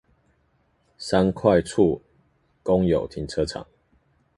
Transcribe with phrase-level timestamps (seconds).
[0.97, 2.01] 三塊厝
[2.63, 3.67] 公有停車場